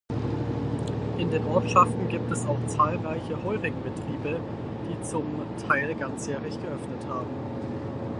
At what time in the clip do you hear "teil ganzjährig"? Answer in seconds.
5.67-6.59